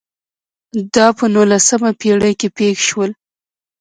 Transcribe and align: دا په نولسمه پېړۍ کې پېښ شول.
دا 0.95 1.07
په 1.17 1.25
نولسمه 1.33 1.91
پېړۍ 1.99 2.33
کې 2.39 2.49
پېښ 2.57 2.77
شول. 2.87 3.11